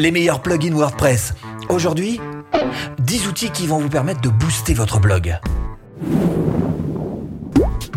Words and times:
les 0.00 0.10
meilleurs 0.10 0.40
plugins 0.40 0.72
WordPress. 0.72 1.34
Aujourd'hui, 1.68 2.18
10 3.00 3.28
outils 3.28 3.50
qui 3.50 3.66
vont 3.66 3.78
vous 3.78 3.90
permettre 3.90 4.22
de 4.22 4.30
booster 4.30 4.72
votre 4.72 4.98
blog. 4.98 5.38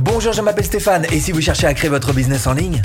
Bonjour, 0.01 0.33
je 0.33 0.41
m'appelle 0.41 0.65
Stéphane 0.65 1.05
et 1.11 1.19
si 1.21 1.31
vous 1.31 1.39
cherchez 1.39 1.65
à 1.65 1.73
créer 1.73 1.89
votre 1.89 2.11
business 2.11 2.45
en 2.45 2.53
ligne, 2.53 2.81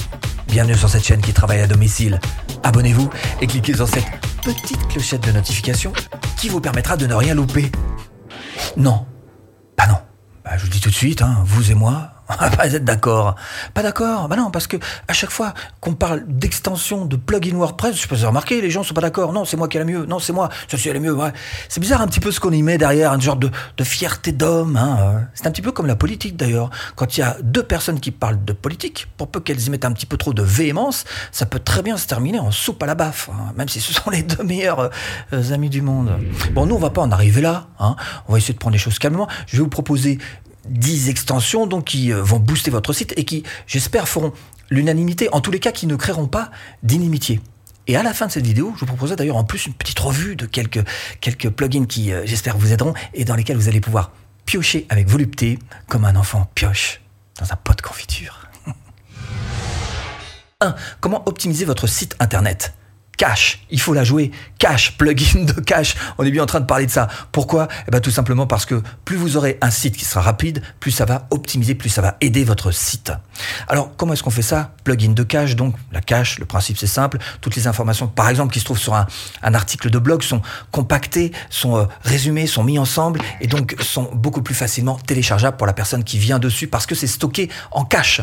bienvenue 0.46 0.76
sur 0.76 0.88
cette 0.88 1.04
chaîne 1.04 1.20
qui 1.20 1.32
travaille 1.32 1.60
à 1.60 1.66
domicile. 1.66 2.20
Abonnez-vous 2.62 3.10
et 3.40 3.48
cliquez 3.48 3.74
sur 3.74 3.88
cette 3.88 4.06
petite 4.44 4.86
clochette 4.86 5.26
de 5.26 5.32
notification 5.32 5.92
qui 6.36 6.48
vous 6.48 6.60
permettra 6.60 6.96
de 6.96 7.06
ne 7.06 7.14
rien 7.14 7.34
louper. 7.34 7.72
Non, 8.76 9.04
pas 9.74 9.88
non. 9.88 9.98
Bah, 10.44 10.52
je 10.56 10.62
vous 10.62 10.70
dis 10.70 10.80
tout 10.80 10.90
de 10.90 10.94
suite, 10.94 11.22
hein, 11.22 11.42
vous 11.44 11.72
et 11.72 11.74
moi, 11.74 12.17
on 12.30 12.34
va 12.34 12.50
pas 12.50 12.66
être 12.66 12.84
d'accord. 12.84 13.34
Pas 13.74 13.82
d'accord 13.82 14.28
Bah 14.28 14.36
non, 14.36 14.50
parce 14.50 14.66
que 14.66 14.76
à 15.06 15.12
chaque 15.12 15.30
fois 15.30 15.54
qu'on 15.80 15.94
parle 15.94 16.24
d'extension 16.26 17.06
de 17.06 17.16
plugin 17.16 17.56
WordPress, 17.56 18.00
je 18.00 18.06
peux 18.06 18.16
vous 18.16 18.26
remarquer, 18.26 18.60
les 18.60 18.70
gens 18.70 18.82
sont 18.82 18.94
pas 18.94 19.00
d'accord. 19.00 19.32
Non, 19.32 19.44
c'est 19.44 19.56
moi 19.56 19.68
qui 19.68 19.76
ai 19.76 19.80
la 19.80 19.86
mieux. 19.86 20.04
Non, 20.06 20.18
c'est 20.18 20.32
moi. 20.32 20.48
Je 20.68 20.76
suis 20.76 20.92
la 20.92 21.00
mieux. 21.00 21.14
Ouais. 21.14 21.32
C'est 21.68 21.80
bizarre 21.80 22.02
un 22.02 22.06
petit 22.06 22.20
peu 22.20 22.30
ce 22.30 22.40
qu'on 22.40 22.52
y 22.52 22.62
met 22.62 22.78
derrière, 22.78 23.12
un 23.12 23.20
genre 23.20 23.36
de, 23.36 23.50
de 23.76 23.84
fierté 23.84 24.32
d'homme. 24.32 24.76
Hein. 24.76 25.28
C'est 25.34 25.46
un 25.46 25.50
petit 25.50 25.62
peu 25.62 25.72
comme 25.72 25.86
la 25.86 25.96
politique 25.96 26.36
d'ailleurs. 26.36 26.70
Quand 26.96 27.16
il 27.16 27.20
y 27.20 27.22
a 27.22 27.36
deux 27.42 27.62
personnes 27.62 28.00
qui 28.00 28.10
parlent 28.10 28.44
de 28.44 28.52
politique, 28.52 29.08
pour 29.16 29.28
peu 29.28 29.40
qu'elles 29.40 29.60
y 29.60 29.70
mettent 29.70 29.84
un 29.84 29.92
petit 29.92 30.06
peu 30.06 30.16
trop 30.16 30.34
de 30.34 30.42
véhémence, 30.42 31.04
ça 31.32 31.46
peut 31.46 31.58
très 31.58 31.82
bien 31.82 31.96
se 31.96 32.06
terminer 32.06 32.38
en 32.38 32.50
soupe 32.50 32.82
à 32.82 32.86
la 32.86 32.94
baffe, 32.94 33.30
hein, 33.32 33.52
même 33.56 33.68
si 33.68 33.80
ce 33.80 33.92
sont 33.92 34.10
les 34.10 34.22
deux 34.22 34.44
meilleurs 34.44 34.90
euh, 35.32 35.52
amis 35.52 35.70
du 35.70 35.82
monde. 35.82 36.12
Bon, 36.52 36.66
nous, 36.66 36.74
on 36.74 36.78
va 36.78 36.90
pas 36.90 37.02
en 37.02 37.10
arriver 37.10 37.40
là. 37.40 37.68
Hein. 37.78 37.96
On 38.28 38.32
va 38.32 38.38
essayer 38.38 38.54
de 38.54 38.58
prendre 38.58 38.74
les 38.74 38.78
choses 38.78 38.98
calmement. 38.98 39.28
Je 39.46 39.56
vais 39.56 39.62
vous 39.62 39.68
proposer 39.68 40.18
10 40.70 41.08
extensions 41.08 41.68
qui 41.82 42.12
euh, 42.12 42.22
vont 42.22 42.38
booster 42.38 42.70
votre 42.70 42.92
site 42.92 43.14
et 43.16 43.24
qui, 43.24 43.42
j'espère, 43.66 44.08
feront 44.08 44.32
l'unanimité, 44.70 45.28
en 45.32 45.40
tous 45.40 45.50
les 45.50 45.60
cas 45.60 45.72
qui 45.72 45.86
ne 45.86 45.96
créeront 45.96 46.26
pas 46.26 46.50
d'inimitié. 46.82 47.40
Et 47.86 47.96
à 47.96 48.02
la 48.02 48.12
fin 48.12 48.26
de 48.26 48.32
cette 48.32 48.46
vidéo, 48.46 48.74
je 48.74 48.80
vous 48.80 48.86
proposerai 48.86 49.16
d'ailleurs 49.16 49.36
en 49.36 49.44
plus 49.44 49.66
une 49.66 49.72
petite 49.72 49.98
revue 49.98 50.36
de 50.36 50.44
quelques, 50.44 50.84
quelques 51.20 51.48
plugins 51.48 51.86
qui, 51.86 52.12
euh, 52.12 52.22
j'espère, 52.26 52.58
vous 52.58 52.72
aideront 52.72 52.94
et 53.14 53.24
dans 53.24 53.34
lesquels 53.34 53.56
vous 53.56 53.68
allez 53.68 53.80
pouvoir 53.80 54.12
piocher 54.44 54.86
avec 54.90 55.08
volupté 55.08 55.58
comme 55.88 56.04
un 56.04 56.16
enfant 56.16 56.50
pioche 56.54 57.00
dans 57.40 57.50
un 57.50 57.56
pot 57.56 57.74
de 57.74 57.82
confiture. 57.82 58.46
1. 60.60 60.74
Comment 61.00 61.22
optimiser 61.26 61.64
votre 61.64 61.86
site 61.86 62.14
internet? 62.20 62.74
Cache. 63.18 63.58
Il 63.68 63.80
faut 63.80 63.92
la 63.92 64.04
jouer. 64.04 64.30
Cache, 64.58 64.96
plugin 64.96 65.44
de 65.44 65.60
cache. 65.60 65.96
On 66.16 66.24
est 66.24 66.30
bien 66.30 66.42
en 66.42 66.46
train 66.46 66.60
de 66.60 66.66
parler 66.66 66.86
de 66.86 66.90
ça. 66.90 67.08
Pourquoi? 67.32 67.68
Eh 67.86 67.90
ben, 67.90 68.00
Tout 68.00 68.10
simplement 68.10 68.46
parce 68.46 68.64
que 68.64 68.80
plus 69.04 69.16
vous 69.16 69.36
aurez 69.36 69.58
un 69.60 69.70
site 69.70 69.96
qui 69.96 70.06
sera 70.06 70.22
rapide, 70.22 70.62
plus 70.80 70.92
ça 70.92 71.04
va 71.04 71.26
optimiser, 71.30 71.74
plus 71.74 71.90
ça 71.90 72.00
va 72.00 72.16
aider 72.22 72.44
votre 72.44 72.70
site. 72.70 73.12
Alors, 73.66 73.94
comment 73.96 74.14
est-ce 74.14 74.22
qu'on 74.22 74.30
fait 74.30 74.40
ça? 74.40 74.72
Plugin 74.84 75.12
de 75.12 75.22
cache, 75.22 75.56
donc 75.56 75.74
la 75.92 76.00
cache, 76.00 76.38
le 76.38 76.46
principe 76.46 76.78
c'est 76.78 76.86
simple. 76.86 77.18
Toutes 77.40 77.56
les 77.56 77.66
informations, 77.66 78.06
par 78.06 78.30
exemple, 78.30 78.52
qui 78.52 78.60
se 78.60 78.64
trouvent 78.64 78.78
sur 78.78 78.94
un, 78.94 79.06
article 79.42 79.90
de 79.90 79.98
blog 79.98 80.22
sont 80.22 80.40
compactées, 80.70 81.32
sont 81.50 81.76
euh, 81.76 81.84
résumées, 82.02 82.46
sont 82.46 82.62
mis 82.62 82.78
ensemble 82.78 83.20
et 83.40 83.48
donc 83.48 83.74
sont 83.80 84.08
beaucoup 84.14 84.42
plus 84.42 84.54
facilement 84.54 84.96
téléchargeables 84.96 85.56
pour 85.56 85.66
la 85.66 85.72
personne 85.72 86.04
qui 86.04 86.18
vient 86.18 86.38
dessus 86.38 86.68
parce 86.68 86.86
que 86.86 86.94
c'est 86.94 87.08
stocké 87.08 87.50
en 87.72 87.84
cache. 87.84 88.20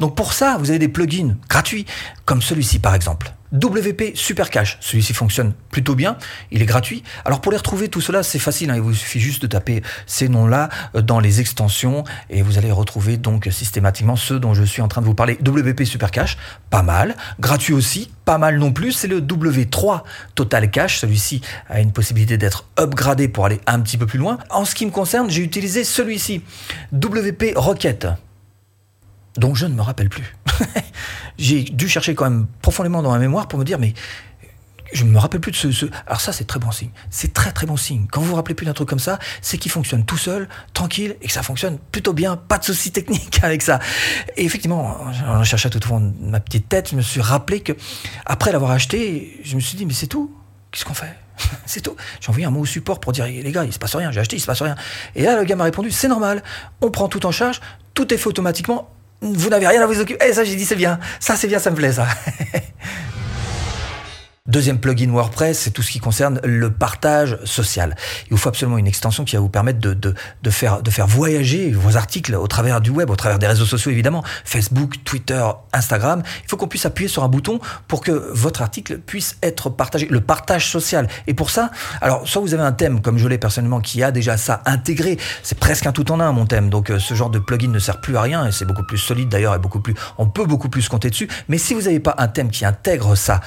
Donc 0.00 0.16
pour 0.16 0.32
ça, 0.32 0.56
vous 0.58 0.70
avez 0.70 0.78
des 0.78 0.88
plugins 0.88 1.36
gratuits 1.48 1.84
comme 2.24 2.40
celui-ci 2.40 2.78
par 2.78 2.94
exemple. 2.94 3.34
WP 3.52 4.14
Super 4.14 4.50
Cache. 4.50 4.78
Celui-ci 4.80 5.12
fonctionne 5.12 5.52
plutôt 5.70 5.94
bien, 5.94 6.16
il 6.50 6.62
est 6.62 6.66
gratuit. 6.66 7.02
Alors 7.24 7.40
pour 7.40 7.52
les 7.52 7.58
retrouver, 7.58 7.88
tout 7.88 8.00
cela, 8.00 8.22
c'est 8.22 8.38
facile, 8.38 8.70
hein. 8.70 8.76
il 8.76 8.80
vous 8.80 8.94
suffit 8.94 9.20
juste 9.20 9.42
de 9.42 9.46
taper 9.46 9.82
ces 10.06 10.28
noms-là 10.28 10.68
euh, 10.94 11.02
dans 11.02 11.20
les 11.20 11.40
extensions 11.40 12.04
et 12.28 12.42
vous 12.42 12.58
allez 12.58 12.70
retrouver 12.70 13.16
donc 13.16 13.48
systématiquement 13.50 14.16
ceux 14.16 14.38
dont 14.38 14.54
je 14.54 14.62
suis 14.62 14.82
en 14.82 14.88
train 14.88 15.00
de 15.00 15.06
vous 15.06 15.14
parler. 15.14 15.38
WP 15.44 15.84
Super 15.84 16.10
Cache, 16.10 16.36
pas 16.70 16.82
mal. 16.82 17.16
Gratuit 17.40 17.74
aussi, 17.74 18.10
pas 18.24 18.38
mal 18.38 18.58
non 18.58 18.72
plus. 18.72 18.92
C'est 18.92 19.08
le 19.08 19.20
W3 19.20 20.02
Total 20.34 20.70
Cache. 20.70 20.98
Celui-ci 20.98 21.40
a 21.68 21.80
une 21.80 21.92
possibilité 21.92 22.38
d'être 22.38 22.66
upgradé 22.78 23.28
pour 23.28 23.46
aller 23.46 23.60
un 23.66 23.80
petit 23.80 23.98
peu 23.98 24.06
plus 24.06 24.18
loin. 24.18 24.38
En 24.50 24.64
ce 24.64 24.74
qui 24.74 24.86
me 24.86 24.90
concerne, 24.90 25.30
j'ai 25.30 25.42
utilisé 25.42 25.84
celui-ci, 25.84 26.42
WP 26.92 27.52
Rocket 27.56 28.06
dont 29.36 29.54
je 29.54 29.66
ne 29.66 29.74
me 29.74 29.82
rappelle 29.82 30.08
plus. 30.08 30.36
J'ai 31.38 31.62
dû 31.62 31.88
chercher 31.88 32.14
quand 32.14 32.24
même 32.24 32.46
profondément 32.62 33.02
dans 33.02 33.10
ma 33.10 33.18
mémoire 33.18 33.48
pour 33.48 33.58
me 33.58 33.64
dire, 33.64 33.78
mais 33.78 33.94
je 34.92 35.04
ne 35.04 35.10
me 35.10 35.18
rappelle 35.18 35.40
plus 35.40 35.52
de 35.52 35.56
ce, 35.56 35.86
Alors 36.06 36.20
ça, 36.20 36.32
c'est 36.32 36.46
très 36.46 36.58
bon 36.58 36.70
signe. 36.70 36.90
C'est 37.10 37.32
très 37.32 37.52
très 37.52 37.66
bon 37.66 37.76
signe. 37.76 38.06
Quand 38.10 38.20
vous 38.20 38.28
vous 38.28 38.34
rappelez 38.34 38.54
plus 38.54 38.66
d'un 38.66 38.72
truc 38.72 38.88
comme 38.88 38.98
ça, 38.98 39.18
c'est 39.40 39.56
qu'il 39.56 39.70
fonctionne 39.70 40.04
tout 40.04 40.16
seul, 40.16 40.48
tranquille, 40.74 41.16
et 41.22 41.26
que 41.26 41.32
ça 41.32 41.42
fonctionne 41.42 41.78
plutôt 41.92 42.12
bien. 42.12 42.36
Pas 42.36 42.58
de 42.58 42.64
soucis 42.64 42.90
techniques 42.90 43.40
avec 43.42 43.62
ça. 43.62 43.78
Et 44.36 44.44
effectivement, 44.44 44.98
en 45.26 45.44
cherchant 45.44 45.70
tout 45.70 45.82
au 45.84 45.88
fond 45.88 46.00
de 46.00 46.12
ma 46.30 46.40
petite 46.40 46.68
tête, 46.68 46.90
je 46.90 46.96
me 46.96 47.02
suis 47.02 47.20
rappelé 47.20 47.60
que 47.60 47.72
après 48.26 48.52
l'avoir 48.52 48.72
acheté, 48.72 49.40
je 49.44 49.54
me 49.54 49.60
suis 49.60 49.76
dit, 49.76 49.86
mais 49.86 49.94
c'est 49.94 50.08
tout. 50.08 50.34
Qu'est-ce 50.72 50.84
qu'on 50.84 50.94
fait? 50.94 51.16
C'est 51.66 51.80
tout. 51.80 51.96
J'ai 52.20 52.28
envoyé 52.28 52.46
un 52.46 52.50
mot 52.50 52.60
au 52.60 52.66
support 52.66 53.00
pour 53.00 53.12
dire, 53.12 53.24
les 53.24 53.50
gars, 53.50 53.64
il 53.64 53.72
se 53.72 53.78
passe 53.78 53.94
rien, 53.96 54.12
j'ai 54.12 54.20
acheté, 54.20 54.36
il 54.36 54.40
se 54.40 54.46
passe 54.46 54.60
rien. 54.60 54.74
Et 55.14 55.22
là, 55.22 55.36
le 55.36 55.44
gars 55.44 55.56
m'a 55.56 55.64
répondu, 55.64 55.90
c'est 55.90 56.06
normal, 56.06 56.42
on 56.82 56.90
prend 56.90 57.08
tout 57.08 57.24
en 57.24 57.32
charge, 57.32 57.60
tout 57.94 58.12
est 58.12 58.18
fait 58.18 58.28
automatiquement, 58.28 58.90
vous 59.22 59.48
n'avez 59.50 59.66
rien 59.66 59.82
à 59.82 59.86
vous 59.86 60.00
occuper. 60.00 60.24
Eh, 60.26 60.32
ça, 60.32 60.44
j'ai 60.44 60.56
dit, 60.56 60.64
c'est 60.64 60.76
bien. 60.76 60.98
Ça, 61.18 61.36
c'est 61.36 61.48
bien, 61.48 61.58
ça 61.58 61.70
me 61.70 61.76
plaît, 61.76 61.92
ça. 61.92 62.06
Deuxième 64.50 64.80
plugin 64.80 65.08
WordPress, 65.12 65.60
c'est 65.60 65.70
tout 65.70 65.80
ce 65.80 65.92
qui 65.92 66.00
concerne 66.00 66.40
le 66.42 66.72
partage 66.72 67.38
social. 67.44 67.94
Il 68.26 68.30
vous 68.32 68.36
faut 68.36 68.48
absolument 68.48 68.78
une 68.78 68.88
extension 68.88 69.24
qui 69.24 69.36
va 69.36 69.40
vous 69.40 69.48
permettre 69.48 69.78
de, 69.78 69.94
de, 69.94 70.12
de, 70.42 70.50
faire, 70.50 70.82
de 70.82 70.90
faire 70.90 71.06
voyager 71.06 71.70
vos 71.70 71.96
articles 71.96 72.34
au 72.34 72.48
travers 72.48 72.80
du 72.80 72.90
web, 72.90 73.10
au 73.10 73.14
travers 73.14 73.38
des 73.38 73.46
réseaux 73.46 73.64
sociaux 73.64 73.92
évidemment, 73.92 74.24
Facebook, 74.44 75.04
Twitter, 75.04 75.40
Instagram. 75.72 76.24
Il 76.42 76.50
faut 76.50 76.56
qu'on 76.56 76.66
puisse 76.66 76.84
appuyer 76.84 77.06
sur 77.06 77.22
un 77.22 77.28
bouton 77.28 77.60
pour 77.86 78.00
que 78.00 78.10
votre 78.10 78.60
article 78.60 78.98
puisse 78.98 79.36
être 79.40 79.70
partagé, 79.70 80.08
le 80.10 80.20
partage 80.20 80.68
social. 80.68 81.06
Et 81.28 81.34
pour 81.34 81.50
ça, 81.50 81.70
alors 82.00 82.26
soit 82.26 82.42
vous 82.42 82.52
avez 82.52 82.64
un 82.64 82.72
thème 82.72 83.02
comme 83.02 83.18
je 83.18 83.28
l'ai 83.28 83.38
personnellement 83.38 83.78
qui 83.78 84.02
a 84.02 84.10
déjà 84.10 84.36
ça 84.36 84.62
intégré, 84.66 85.16
c'est 85.44 85.60
presque 85.60 85.86
un 85.86 85.92
tout 85.92 86.10
en 86.10 86.18
un 86.18 86.32
mon 86.32 86.46
thème, 86.46 86.70
donc 86.70 86.90
euh, 86.90 86.98
ce 86.98 87.14
genre 87.14 87.30
de 87.30 87.38
plugin 87.38 87.68
ne 87.68 87.78
sert 87.78 88.00
plus 88.00 88.16
à 88.16 88.22
rien 88.22 88.44
et 88.48 88.50
c'est 88.50 88.64
beaucoup 88.64 88.82
plus 88.82 88.98
solide 88.98 89.28
d'ailleurs 89.28 89.54
et 89.54 89.60
beaucoup 89.60 89.78
plus, 89.78 89.94
on 90.18 90.26
peut 90.26 90.44
beaucoup 90.44 90.68
plus 90.68 90.88
compter 90.88 91.08
dessus. 91.08 91.28
Mais 91.48 91.56
si 91.56 91.72
vous 91.72 91.82
n'avez 91.82 92.00
pas 92.00 92.16
un 92.18 92.26
thème 92.26 92.50
qui 92.50 92.64
intègre 92.64 93.14
ça, 93.14 93.40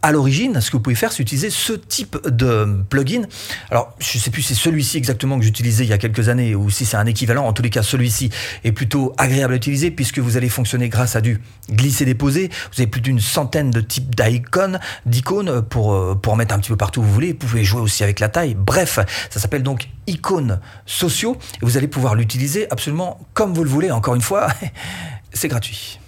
à 0.00 0.12
l'origine, 0.12 0.60
ce 0.60 0.70
que 0.70 0.76
vous 0.76 0.82
pouvez 0.82 0.94
faire, 0.94 1.10
c'est 1.10 1.22
utiliser 1.22 1.50
ce 1.50 1.72
type 1.72 2.16
de 2.24 2.82
plugin. 2.88 3.22
Alors, 3.70 3.94
je 3.98 4.16
ne 4.16 4.22
sais 4.22 4.30
plus 4.30 4.42
si 4.42 4.54
c'est 4.54 4.60
celui-ci 4.60 4.96
exactement 4.96 5.38
que 5.38 5.44
j'utilisais 5.44 5.84
il 5.84 5.90
y 5.90 5.92
a 5.92 5.98
quelques 5.98 6.28
années 6.28 6.54
ou 6.54 6.70
si 6.70 6.86
c'est 6.86 6.96
un 6.96 7.06
équivalent. 7.06 7.44
En 7.44 7.52
tous 7.52 7.62
les 7.62 7.70
cas, 7.70 7.82
celui-ci 7.82 8.30
est 8.62 8.70
plutôt 8.70 9.12
agréable 9.18 9.54
à 9.54 9.56
utiliser 9.56 9.90
puisque 9.90 10.20
vous 10.20 10.36
allez 10.36 10.48
fonctionner 10.48 10.88
grâce 10.88 11.16
à 11.16 11.20
du 11.20 11.40
glisser-déposer. 11.70 12.48
Vous 12.48 12.80
avez 12.80 12.86
plus 12.86 13.00
d'une 13.00 13.18
centaine 13.18 13.70
de 13.70 13.80
types 13.80 14.14
d'icônes, 14.14 14.78
d'icônes 15.04 15.62
pour, 15.62 15.92
euh, 15.92 16.14
pour 16.14 16.36
mettre 16.36 16.54
un 16.54 16.60
petit 16.60 16.70
peu 16.70 16.76
partout 16.76 17.00
où 17.00 17.04
vous 17.04 17.12
voulez. 17.12 17.32
Vous 17.32 17.38
pouvez 17.38 17.64
jouer 17.64 17.80
aussi 17.80 18.04
avec 18.04 18.20
la 18.20 18.28
taille. 18.28 18.54
Bref, 18.54 19.00
ça 19.30 19.40
s'appelle 19.40 19.64
donc 19.64 19.88
icônes 20.06 20.60
sociaux 20.86 21.36
et 21.60 21.64
vous 21.64 21.76
allez 21.76 21.88
pouvoir 21.88 22.14
l'utiliser 22.14 22.70
absolument 22.70 23.18
comme 23.34 23.52
vous 23.52 23.64
le 23.64 23.70
voulez. 23.70 23.90
Encore 23.90 24.14
une 24.14 24.22
fois, 24.22 24.46
c'est 25.32 25.48
gratuit. 25.48 25.98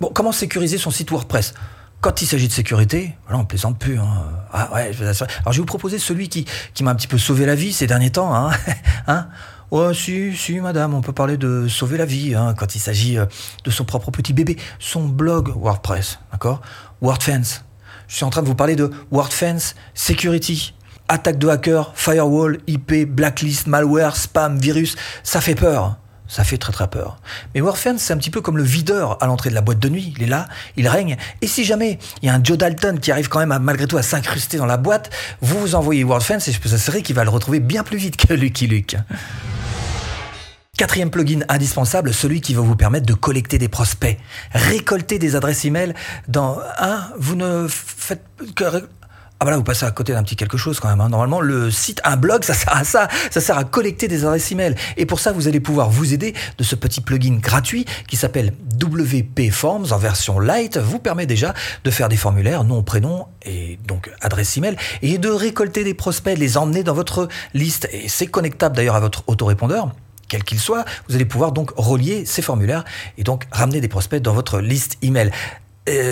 Bon, 0.00 0.12
comment 0.14 0.30
sécuriser 0.30 0.78
son 0.78 0.92
site 0.92 1.10
WordPress? 1.10 1.54
Quand 2.00 2.22
il 2.22 2.26
s'agit 2.26 2.48
de 2.48 2.52
sécurité, 2.52 3.16
voilà, 3.26 3.40
on 3.40 3.44
plaisante 3.44 3.78
plus. 3.78 3.98
Hein. 3.98 4.06
Ah 4.52 4.72
ouais, 4.72 4.92
je 4.92 5.02
Alors 5.02 5.16
je 5.46 5.50
vais 5.50 5.58
vous 5.58 5.64
proposer 5.64 5.98
celui 5.98 6.28
qui, 6.28 6.44
qui 6.74 6.84
m'a 6.84 6.92
un 6.92 6.94
petit 6.94 7.08
peu 7.08 7.18
sauvé 7.18 7.44
la 7.44 7.54
vie 7.54 7.72
ces 7.72 7.86
derniers 7.86 8.10
temps. 8.10 8.34
Hein. 8.34 8.50
hein 9.08 9.28
oh 9.70 9.92
si, 9.92 10.36
si, 10.36 10.60
madame, 10.60 10.94
on 10.94 11.00
peut 11.00 11.12
parler 11.12 11.36
de 11.36 11.66
sauver 11.66 11.98
la 11.98 12.04
vie 12.04 12.34
hein, 12.34 12.54
quand 12.56 12.74
il 12.76 12.78
s'agit 12.78 13.18
euh, 13.18 13.26
de 13.64 13.70
son 13.70 13.84
propre 13.84 14.10
petit 14.10 14.32
bébé. 14.32 14.56
Son 14.78 15.06
blog 15.06 15.48
WordPress, 15.56 16.20
d'accord? 16.30 16.60
WordFence. 17.00 17.64
Je 18.06 18.14
suis 18.14 18.24
en 18.24 18.30
train 18.30 18.42
de 18.42 18.48
vous 18.48 18.54
parler 18.54 18.76
de 18.76 18.90
WordFence 19.10 19.74
Security. 19.94 20.74
Attaque 21.08 21.38
de 21.38 21.48
hackers, 21.48 21.92
firewall, 21.94 22.58
IP, 22.66 23.06
blacklist, 23.06 23.66
malware, 23.66 24.14
spam, 24.14 24.58
virus, 24.58 24.94
ça 25.22 25.40
fait 25.40 25.54
peur. 25.54 25.96
Ça 26.28 26.44
fait 26.44 26.58
très 26.58 26.72
très 26.72 26.88
peur. 26.88 27.18
Mais 27.54 27.62
Warfare, 27.62 27.94
c'est 27.96 28.12
un 28.12 28.18
petit 28.18 28.30
peu 28.30 28.42
comme 28.42 28.58
le 28.58 28.62
videur 28.62 29.22
à 29.22 29.26
l'entrée 29.26 29.48
de 29.48 29.54
la 29.54 29.62
boîte 29.62 29.78
de 29.78 29.88
nuit. 29.88 30.12
Il 30.16 30.22
est 30.22 30.26
là, 30.26 30.46
il 30.76 30.86
règne. 30.86 31.16
Et 31.40 31.46
si 31.46 31.64
jamais 31.64 31.98
il 32.22 32.26
y 32.26 32.28
a 32.28 32.34
un 32.34 32.44
Joe 32.44 32.58
Dalton 32.58 33.00
qui 33.00 33.10
arrive 33.10 33.28
quand 33.28 33.44
même 33.44 33.58
malgré 33.62 33.86
tout 33.86 33.96
à 33.96 34.02
s'incruster 34.02 34.58
dans 34.58 34.66
la 34.66 34.76
boîte, 34.76 35.10
vous 35.40 35.58
vous 35.58 35.74
envoyez 35.74 36.04
Warfare 36.04 36.46
et 36.46 36.52
je 36.52 36.60
peux 36.60 36.72
assurer 36.72 37.02
qu'il 37.02 37.16
va 37.16 37.24
le 37.24 37.30
retrouver 37.30 37.60
bien 37.60 37.82
plus 37.82 37.96
vite 37.96 38.16
que 38.16 38.34
Lucky 38.34 38.66
Luke. 38.66 38.96
Quatrième 40.76 41.10
plugin 41.10 41.40
indispensable, 41.48 42.14
celui 42.14 42.40
qui 42.40 42.54
va 42.54 42.60
vous 42.60 42.76
permettre 42.76 43.04
de 43.04 43.14
collecter 43.14 43.58
des 43.58 43.68
prospects, 43.68 44.16
récolter 44.52 45.18
des 45.18 45.34
adresses 45.34 45.64
email 45.64 45.92
dans 46.28 46.60
un, 46.78 47.08
vous 47.18 47.34
ne 47.34 47.66
faites 47.68 48.24
que 48.54 48.86
ah 49.40 49.44
bah 49.44 49.52
là, 49.52 49.56
vous 49.56 49.62
passez 49.62 49.86
à 49.86 49.92
côté 49.92 50.12
d'un 50.12 50.24
petit 50.24 50.34
quelque 50.34 50.56
chose 50.56 50.80
quand 50.80 50.88
même. 50.88 51.00
Hein. 51.00 51.10
Normalement, 51.10 51.40
le 51.40 51.70
site, 51.70 52.00
un 52.02 52.16
blog, 52.16 52.42
ça 52.42 52.54
sert 52.54 52.76
à 52.76 52.82
ça. 52.82 53.06
Ça 53.30 53.40
sert 53.40 53.56
à 53.56 53.62
collecter 53.62 54.08
des 54.08 54.24
adresses 54.24 54.50
email. 54.50 54.74
Et 54.96 55.06
pour 55.06 55.20
ça, 55.20 55.30
vous 55.30 55.46
allez 55.46 55.60
pouvoir 55.60 55.90
vous 55.90 56.12
aider 56.12 56.34
de 56.56 56.64
ce 56.64 56.74
petit 56.74 57.00
plugin 57.00 57.38
gratuit 57.40 57.84
qui 58.08 58.16
s'appelle 58.16 58.52
WP 58.82 59.52
Forms 59.52 59.92
en 59.92 59.98
version 59.98 60.40
light. 60.40 60.76
Vous 60.76 60.98
permet 60.98 61.26
déjà 61.26 61.54
de 61.84 61.90
faire 61.92 62.08
des 62.08 62.16
formulaires, 62.16 62.64
nom, 62.64 62.82
prénom 62.82 63.26
et 63.44 63.78
donc 63.86 64.10
adresse 64.22 64.56
email 64.56 64.76
et 65.02 65.18
de 65.18 65.28
récolter 65.28 65.84
des 65.84 65.94
prospects, 65.94 66.36
les 66.36 66.56
emmener 66.56 66.82
dans 66.82 66.94
votre 66.94 67.28
liste. 67.54 67.88
Et 67.92 68.08
c'est 68.08 68.26
connectable 68.26 68.74
d'ailleurs 68.74 68.96
à 68.96 69.00
votre 69.00 69.22
autorépondeur 69.28 69.92
quel 70.28 70.44
qu'il 70.44 70.60
soit, 70.60 70.84
vous 71.08 71.14
allez 71.14 71.24
pouvoir 71.24 71.52
donc 71.52 71.70
relier 71.76 72.26
ces 72.26 72.42
formulaires 72.42 72.84
et 73.16 73.24
donc 73.24 73.46
ramener 73.50 73.80
des 73.80 73.88
prospects 73.88 74.20
dans 74.20 74.34
votre 74.34 74.60
liste 74.60 74.98
email 75.00 75.30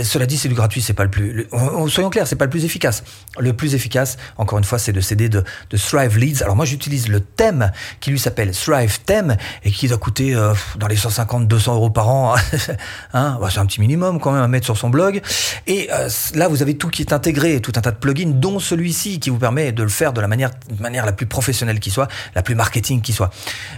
cela 0.05 0.26
dit, 0.26 0.38
c'est 0.38 0.49
du 0.49 0.55
gratuit, 0.55 0.82
c'est 0.82 0.94
pas 0.94 1.05
le 1.05 1.11
plus. 1.11 1.46
soyons 1.88 2.11
clairs, 2.11 2.26
c'est 2.26 2.37
pas 2.37 2.44
le 2.44 2.50
plus 2.50 2.64
efficace. 2.64 3.05
Le 3.38 3.52
plus 3.52 3.75
efficace, 3.75 4.17
encore 4.37 4.58
une 4.58 4.64
fois, 4.64 4.78
c'est 4.78 4.93
de 4.93 5.00
CD 5.00 5.28
de, 5.28 5.44
Thrive 5.76 6.19
Leads. 6.19 6.43
Alors 6.43 6.56
moi, 6.56 6.64
j'utilise 6.64 7.08
le 7.08 7.20
thème 7.20 7.73
qui 8.00 8.11
lui 8.11 8.19
s'appelle 8.19 8.52
Thrive 8.52 9.00
Theme 9.05 9.37
et 9.64 9.70
qui 9.70 9.88
doit 9.88 9.99
coûter 9.99 10.34
euh, 10.34 10.55
dans 10.78 10.87
les 10.87 10.96
150, 10.96 11.46
200 11.46 11.75
euros 11.75 11.90
par 11.90 12.08
an. 12.08 12.34
hein 13.12 13.38
bah, 13.40 13.49
c'est 13.50 13.58
un 13.58 13.67
petit 13.67 13.81
minimum 13.81 14.20
quand 14.20 14.32
même 14.32 14.43
à 14.43 14.49
mettre 14.49 14.64
sur 14.64 14.76
son 14.76 14.90
blog. 14.90 15.20
Et 15.67 15.88
euh, 15.93 16.08
là, 16.34 16.49
vous 16.49 16.62
avez 16.62 16.76
tout 16.76 16.88
qui 16.88 17.02
est 17.02 17.12
intégré, 17.12 17.61
tout 17.61 17.73
un 17.76 17.81
tas 17.81 17.90
de 17.90 17.96
plugins, 17.96 18.32
dont 18.34 18.58
celui-ci 18.58 19.20
qui 19.20 19.31
vous 19.31 19.38
permet 19.38 19.73
de 19.73 19.82
le 19.82 19.88
faire 19.88 20.12
de 20.12 20.20
la 20.20 20.28
manière, 20.28 20.50
manière 20.78 21.06
la 21.06 21.12
plus 21.12 21.26
professionnelle 21.26 21.81
qui 21.81 21.90
soit, 21.90 22.08
la 22.34 22.43
plus 22.43 22.55
marketing 22.55 23.00
qui 23.00 23.12
soit. 23.12 23.31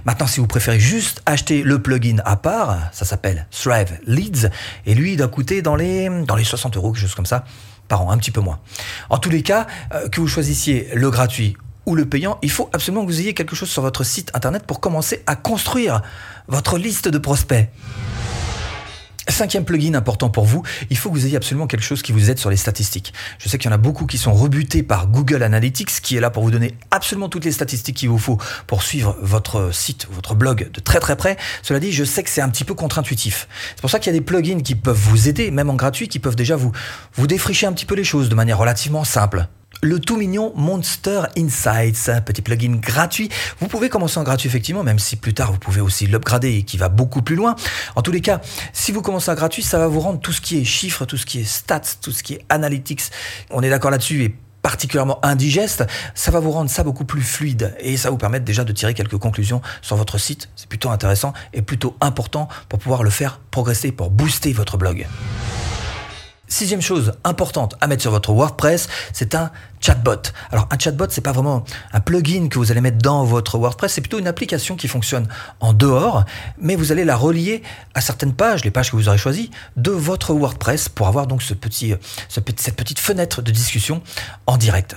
Maintenant, 0.05 0.27
si 0.27 0.41
vous 0.41 0.47
préférez 0.47 0.81
juste 0.81 1.23
acheter 1.27 1.63
le 1.63 1.81
plugin 1.81 2.19
à 2.25 2.37
part, 2.37 2.79
ça 2.93 3.05
s'appelle 3.05 3.47
Thrive 3.51 3.99
Leads 4.07 4.49
et 4.87 4.95
lui, 4.95 5.13
il 5.13 5.17
doit 5.17 5.29
coûter 5.29 5.63
dans 5.63 5.77
dans 6.27 6.37
les 6.37 6.45
60 6.45 6.77
euros, 6.77 6.93
quelque 6.93 7.03
chose 7.03 7.15
comme 7.15 7.27
ça, 7.27 7.45
par 7.89 8.03
an, 8.03 8.11
un 8.11 8.19
petit 8.19 8.31
peu 8.31 8.41
moins. 8.41 8.61
En 9.11 9.19
tous 9.19 9.31
les 9.31 9.43
cas, 9.43 9.67
euh, 9.95 10.09
que 10.09 10.21
vous 10.21 10.29
choisissiez 10.29 10.89
le 10.95 11.11
gratuit 11.11 11.57
ou 11.87 11.95
le 11.95 12.07
payant, 12.07 12.39
il 12.43 12.51
faut 12.51 12.69
absolument 12.73 13.03
que 13.03 13.11
vous 13.11 13.21
ayez 13.21 13.35
quelque 13.35 13.57
chose 13.57 13.71
sur 13.71 13.83
votre 13.83 14.05
site 14.05 14.31
internet 14.35 14.65
pour 14.67 14.81
commencer 14.81 15.23
à 15.27 15.37
construire 15.37 16.03
votre 16.47 16.79
liste 16.79 17.09
de 17.09 17.19
prospects. 17.19 17.69
Cinquième 19.39 19.65
plugin 19.65 19.95
important 19.95 20.31
pour 20.31 20.47
vous, 20.47 20.65
il 20.91 20.97
faut 20.97 21.11
que 21.11 21.15
vous 21.15 21.25
ayez 21.25 21.37
absolument 21.37 21.69
quelque 21.69 21.85
chose 21.85 22.03
qui 22.03 22.11
vous 22.11 22.29
aide 22.29 22.41
sur 22.41 22.51
les 22.51 22.57
statistiques. 22.57 23.15
Je 23.39 23.49
sais 23.49 23.57
qu'il 23.57 23.71
y 23.71 23.73
en 23.73 23.77
a 23.77 23.79
beaucoup 23.79 24.05
qui 24.05 24.19
sont 24.19 24.33
rebutés 24.33 24.83
par 24.83 25.07
Google 25.07 25.45
Analytics, 25.45 26.01
qui 26.03 26.17
est 26.17 26.21
là 26.21 26.31
pour 26.31 26.43
vous 26.43 26.51
donner 26.51 26.75
absolument 26.91 27.29
toutes 27.29 27.45
les 27.45 27.53
statistiques 27.53 27.99
qu'il 27.99 28.09
vous 28.09 28.19
faut 28.19 28.37
pour 28.67 28.83
suivre 28.83 29.17
votre 29.23 29.73
site, 29.73 30.09
votre 30.11 30.35
blog 30.35 30.73
de 30.73 30.81
très 30.81 30.99
très 30.99 31.15
près. 31.15 31.37
Cela 31.63 31.79
dit, 31.79 31.93
je 31.93 32.03
sais 32.03 32.25
que 32.25 32.31
c'est 32.31 32.41
un 32.41 32.49
petit 32.49 32.65
peu 32.65 32.75
contre-intuitif. 32.75 33.47
C'est 33.77 33.81
pour 33.81 33.91
ça 33.91 34.01
qu'il 34.01 34.13
y 34.13 34.17
a 34.17 34.19
des 34.19 34.25
plugins 34.25 34.61
qui 34.61 34.75
peuvent 34.75 34.99
vous 34.99 35.29
aider, 35.29 35.53
même 35.53 35.71
en 35.71 35.77
gratuit, 35.77 36.09
qui 36.09 36.19
peuvent 36.19 36.35
déjà 36.35 36.57
vous, 36.57 36.73
vous 37.15 37.29
défricher 37.29 37.69
un 37.69 37.73
petit 37.73 37.87
peu 37.87 37.95
les 37.95 38.03
choses 38.03 38.29
de 38.29 38.35
manière 38.35 38.59
relativement 38.59 39.05
simple 39.05 39.47
le 39.83 39.99
tout 40.01 40.17
mignon 40.17 40.53
Monster 40.57 41.23
Insights, 41.37 42.09
un 42.09 42.21
petit 42.21 42.43
plugin 42.43 42.77
gratuit. 42.77 43.29
Vous 43.61 43.69
pouvez 43.69 43.89
commencer 43.89 44.19
en 44.19 44.25
gratuit 44.25 44.49
effectivement, 44.49 44.83
même 44.83 44.99
si 44.99 45.17
plus 45.17 45.35
tard 45.35 45.53
vous 45.53 45.59
pouvez 45.59 45.81
aussi 45.81 46.07
l'upgrader 46.07 46.55
et 46.55 46.63
qui 46.63 46.77
va 46.77 46.89
beaucoup 46.89 47.23
plus 47.23 47.37
loin. 47.37 47.57
En 47.97 48.03
tous 48.03 48.13
les 48.13 48.21
cas, 48.21 48.41
si 48.73 48.93
vous 48.93 49.03
commencez 49.03 49.31
en 49.31 49.35
gratuit, 49.35 49.63
ça 49.63 49.79
va 49.79 49.87
vous 49.87 50.01
rendre 50.01 50.21
tout 50.21 50.33
ce 50.33 50.41
qui 50.41 50.59
est 50.59 50.65
chiffres, 50.65 51.05
tout 51.05 51.17
ce 51.17 51.27
qui 51.27 51.41
est 51.41 51.45
stats, 51.45 51.81
tout 52.01 52.13
ce 52.13 52.23
qui 52.23 52.35
est 52.35 52.45
analytics. 52.49 53.03
On 53.51 53.63
est 53.63 53.71
d'accord 53.71 53.91
là-dessus 53.91 54.25
et 54.25 54.35
particulièrement 54.63 55.25
indigeste, 55.25 55.85
ça 56.15 56.31
va 56.31 56.41
vous 56.41 56.51
rendre 56.51 56.69
ça 56.69 56.83
beaucoup 56.83 57.05
plus 57.05 57.23
fluide 57.23 57.75
et 57.81 57.97
ça 57.97 58.11
vous 58.11 58.19
permettre 58.19 58.45
déjà 58.45 58.65
de 58.65 58.73
tirer 58.73 58.93
quelques 58.93 59.17
conclusions 59.17 59.63
sur 59.83 59.97
votre 59.97 60.19
site. 60.19 60.51
C'est 60.57 60.69
plutôt 60.69 60.91
intéressant 60.91 61.33
et 61.55 61.63
plutôt 61.63 61.97
important 62.01 62.49
pour 62.69 62.79
pouvoir 62.79 63.03
le 63.03 63.11
faire 63.11 63.41
progresser, 63.51 63.93
pour 63.93 64.11
booster 64.11 64.53
votre 64.53 64.77
blog. 64.77 65.07
Sixième 66.49 66.81
chose 66.81 67.13
importante 67.25 67.77
à 67.83 67.87
mettre 67.87 68.01
sur 68.01 68.11
votre 68.11 68.33
WordPress, 68.33 68.89
c'est 69.13 69.35
un 69.35 69.51
chatbot. 69.81 70.33
Alors 70.51 70.67
un 70.71 70.79
chatbot, 70.79 71.05
c'est 71.11 71.21
pas 71.21 71.33
vraiment 71.33 71.63
un 71.93 72.01
plugin 72.01 72.49
que 72.49 72.59
vous 72.59 72.73
allez 72.73 72.81
mettre 72.81 72.97
dans 72.99 73.23
votre 73.25 73.59
WordPress, 73.59 73.93
c'est 73.93 74.01
plutôt 74.01 74.19
une 74.19 74.27
application 74.27 74.75
qui 74.75 74.89
fonctionne 74.89 75.29
en 75.61 75.75
dehors, 75.75 76.25
mais 76.59 76.75
vous 76.75 76.91
allez 76.91 77.05
la 77.05 77.17
relier 77.17 77.63
à 77.95 78.01
certaines 78.01 78.33
pages, 78.33 78.65
les 78.65 78.71
pages 78.71 78.91
que 78.91 78.97
vous 78.97 79.09
aurez 79.09 79.19
choisies, 79.19 79.51
de 79.77 79.91
votre 79.91 80.33
WordPress 80.33 80.89
pour 80.89 81.07
avoir 81.07 81.27
donc 81.27 81.43
ce 81.43 81.53
petit, 81.53 81.95
cette 82.31 82.45
petite 82.77 82.99
fenêtre 82.99 83.43
de 83.43 83.51
discussion 83.51 84.03
en 84.47 84.57
direct. 84.57 84.97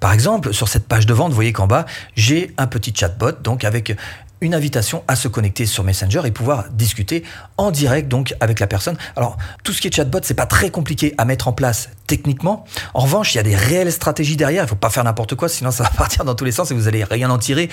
Par 0.00 0.12
exemple, 0.12 0.52
sur 0.54 0.68
cette 0.68 0.86
page 0.86 1.06
de 1.06 1.14
vente, 1.14 1.30
vous 1.30 1.34
voyez 1.34 1.52
qu'en 1.52 1.66
bas, 1.66 1.86
j'ai 2.14 2.54
un 2.58 2.66
petit 2.66 2.92
chatbot, 2.94 3.32
donc 3.42 3.64
avec 3.64 3.96
une 4.40 4.54
invitation 4.54 5.04
à 5.08 5.16
se 5.16 5.28
connecter 5.28 5.66
sur 5.66 5.84
Messenger 5.84 6.22
et 6.24 6.30
pouvoir 6.30 6.70
discuter 6.70 7.24
en 7.56 7.70
direct 7.70 8.08
donc 8.08 8.34
avec 8.40 8.60
la 8.60 8.66
personne. 8.66 8.96
Alors 9.16 9.36
tout 9.64 9.72
ce 9.72 9.80
qui 9.80 9.88
est 9.88 9.94
chatbot, 9.94 10.20
c'est 10.22 10.34
pas 10.34 10.46
très 10.46 10.70
compliqué 10.70 11.14
à 11.18 11.24
mettre 11.24 11.48
en 11.48 11.52
place 11.52 11.90
techniquement. 12.06 12.64
En 12.94 13.00
revanche, 13.00 13.34
il 13.34 13.36
y 13.36 13.40
a 13.40 13.44
des 13.44 13.54
réelles 13.54 13.92
stratégies 13.92 14.36
derrière. 14.36 14.64
Il 14.64 14.68
faut 14.68 14.74
pas 14.74 14.90
faire 14.90 15.04
n'importe 15.04 15.34
quoi, 15.34 15.48
sinon 15.48 15.70
ça 15.70 15.84
va 15.84 15.90
partir 15.96 16.24
dans 16.24 16.34
tous 16.34 16.44
les 16.44 16.52
sens 16.52 16.70
et 16.70 16.74
vous 16.74 16.88
allez 16.88 17.04
rien 17.04 17.30
en 17.30 17.38
tirer. 17.38 17.68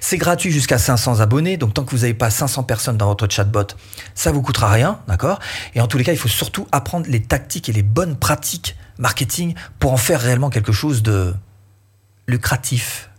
C'est 0.00 0.18
gratuit 0.18 0.50
jusqu'à 0.50 0.78
500 0.78 1.20
abonnés, 1.20 1.56
donc 1.56 1.74
tant 1.74 1.84
que 1.84 1.90
vous 1.90 2.02
n'avez 2.02 2.14
pas 2.14 2.30
500 2.30 2.62
personnes 2.62 2.96
dans 2.96 3.06
votre 3.06 3.28
chatbot, 3.30 3.66
ça 4.14 4.32
vous 4.32 4.42
coûtera 4.42 4.70
rien, 4.70 5.00
d'accord? 5.08 5.40
Et 5.74 5.80
en 5.80 5.86
tous 5.86 5.98
les 5.98 6.04
cas, 6.04 6.12
il 6.12 6.18
faut 6.18 6.28
surtout 6.28 6.66
apprendre 6.72 7.06
les 7.08 7.22
tactiques 7.22 7.68
et 7.68 7.72
les 7.72 7.82
bonnes 7.82 8.16
pratiques 8.16 8.76
marketing 8.98 9.54
pour 9.78 9.92
en 9.92 9.96
faire 9.96 10.20
réellement 10.20 10.50
quelque 10.50 10.72
chose 10.72 11.02
de 11.02 11.34
lucratif. 12.26 13.10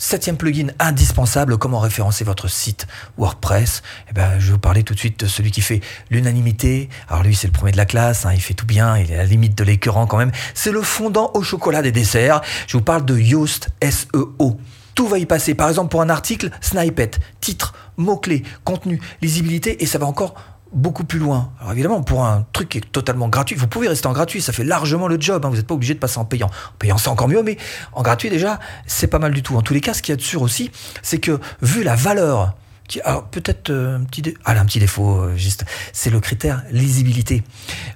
Septième 0.00 0.36
plugin 0.36 0.68
indispensable, 0.78 1.58
comment 1.58 1.80
référencer 1.80 2.22
votre 2.22 2.46
site 2.46 2.86
WordPress? 3.18 3.82
Eh 4.08 4.12
ben, 4.12 4.38
Je 4.38 4.46
vais 4.46 4.52
vous 4.52 4.58
parler 4.60 4.84
tout 4.84 4.94
de 4.94 4.98
suite 5.00 5.18
de 5.18 5.26
celui 5.26 5.50
qui 5.50 5.60
fait 5.60 5.80
l'unanimité. 6.08 6.88
Alors 7.08 7.24
lui, 7.24 7.34
c'est 7.34 7.48
le 7.48 7.52
premier 7.52 7.72
de 7.72 7.76
la 7.76 7.84
classe, 7.84 8.24
hein, 8.24 8.30
il 8.32 8.40
fait 8.40 8.54
tout 8.54 8.64
bien, 8.64 8.96
il 8.96 9.10
est 9.10 9.16
à 9.16 9.18
la 9.18 9.24
limite 9.24 9.58
de 9.58 9.64
l'écœurant 9.64 10.06
quand 10.06 10.16
même. 10.16 10.30
C'est 10.54 10.70
le 10.70 10.82
fondant 10.82 11.32
au 11.34 11.42
chocolat 11.42 11.82
des 11.82 11.90
desserts. 11.90 12.42
Je 12.68 12.76
vous 12.76 12.82
parle 12.84 13.04
de 13.04 13.18
Yoast 13.18 13.70
SEO. 13.82 14.60
Tout 14.94 15.08
va 15.08 15.18
y 15.18 15.26
passer. 15.26 15.56
Par 15.56 15.68
exemple, 15.68 15.90
pour 15.90 16.00
un 16.00 16.10
article, 16.10 16.52
snippet, 16.60 17.18
titre, 17.40 17.74
mots-clés, 17.96 18.44
contenu, 18.62 19.00
lisibilité, 19.20 19.82
et 19.82 19.86
ça 19.86 19.98
va 19.98 20.06
encore 20.06 20.36
beaucoup 20.72 21.04
plus 21.04 21.18
loin. 21.18 21.52
Alors 21.60 21.72
évidemment, 21.72 22.02
pour 22.02 22.24
un 22.24 22.46
truc 22.52 22.68
qui 22.70 22.78
est 22.78 22.92
totalement 22.92 23.28
gratuit, 23.28 23.56
vous 23.56 23.66
pouvez 23.66 23.88
rester 23.88 24.06
en 24.06 24.12
gratuit, 24.12 24.42
ça 24.42 24.52
fait 24.52 24.64
largement 24.64 25.08
le 25.08 25.20
job, 25.20 25.44
hein. 25.44 25.48
vous 25.48 25.56
n'êtes 25.56 25.66
pas 25.66 25.74
obligé 25.74 25.94
de 25.94 25.98
passer 25.98 26.18
en 26.18 26.24
payant. 26.24 26.46
En 26.46 26.78
payant, 26.78 26.98
c'est 26.98 27.08
encore 27.08 27.28
mieux, 27.28 27.42
mais 27.42 27.56
en 27.92 28.02
gratuit 28.02 28.30
déjà, 28.30 28.58
c'est 28.86 29.06
pas 29.06 29.18
mal 29.18 29.32
du 29.32 29.42
tout. 29.42 29.56
En 29.56 29.62
tous 29.62 29.74
les 29.74 29.80
cas, 29.80 29.94
ce 29.94 30.02
qu'il 30.02 30.12
y 30.12 30.14
a 30.14 30.16
de 30.16 30.22
sûr 30.22 30.42
aussi, 30.42 30.70
c'est 31.02 31.18
que 31.18 31.40
vu 31.62 31.82
la 31.82 31.94
valeur 31.94 32.54
qui, 32.88 33.00
alors 33.02 33.24
peut-être 33.24 33.70
euh, 33.70 33.98
un 33.98 34.04
petit, 34.04 34.34
ah, 34.44 34.58
un 34.58 34.64
petit 34.64 34.80
défaut, 34.80 35.20
euh, 35.20 35.36
juste, 35.36 35.64
c'est 35.92 36.10
le 36.10 36.20
critère 36.20 36.64
lisibilité. 36.70 37.44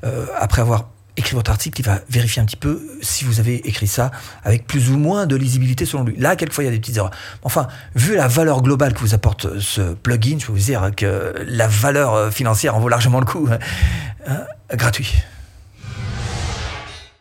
Euh, 0.04 0.26
après 0.38 0.60
avoir 0.60 0.90
écrit 1.16 1.34
votre 1.34 1.50
article, 1.50 1.80
il 1.80 1.84
va 1.84 2.00
vérifier 2.08 2.40
un 2.40 2.44
petit 2.44 2.56
peu 2.56 2.80
si 3.02 3.24
vous 3.24 3.40
avez 3.40 3.66
écrit 3.68 3.86
ça 3.86 4.10
avec 4.44 4.66
plus 4.66 4.90
ou 4.90 4.96
moins 4.96 5.26
de 5.26 5.36
lisibilité 5.36 5.84
selon 5.84 6.04
lui. 6.04 6.16
Là, 6.16 6.36
quelquefois, 6.36 6.64
il 6.64 6.68
y 6.68 6.70
a 6.70 6.72
des 6.72 6.80
petites 6.80 6.96
erreurs. 6.96 7.10
Enfin, 7.42 7.68
vu 7.94 8.14
la 8.14 8.28
valeur 8.28 8.62
globale 8.62 8.94
que 8.94 9.00
vous 9.00 9.14
apporte 9.14 9.58
ce 9.58 9.94
plugin, 9.94 10.38
je 10.38 10.46
peux 10.46 10.52
vous 10.52 10.58
dire 10.58 10.90
que 10.96 11.34
la 11.46 11.68
valeur 11.68 12.14
euh, 12.14 12.30
financière 12.30 12.76
en 12.76 12.80
vaut 12.80 12.88
largement 12.88 13.20
le 13.20 13.26
coup. 13.26 13.48
Hein. 13.50 13.58
Hein, 14.26 14.44
gratuit. 14.74 15.14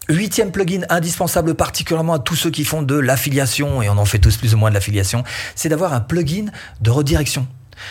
Huitième 0.09 0.51
plugin 0.51 0.81
indispensable 0.89 1.55
particulièrement 1.55 2.13
à 2.13 2.19
tous 2.19 2.35
ceux 2.35 2.49
qui 2.49 2.65
font 2.65 2.81
de 2.81 2.95
l'affiliation, 2.95 3.81
et 3.81 3.89
on 3.89 3.97
en 3.97 4.05
fait 4.05 4.19
tous 4.19 4.35
plus 4.35 4.53
ou 4.53 4.57
moins 4.57 4.69
de 4.69 4.75
l'affiliation, 4.75 5.23
c'est 5.55 5.69
d'avoir 5.69 5.93
un 5.93 6.01
plugin 6.01 6.45
de 6.81 6.91
redirection. 6.91 7.47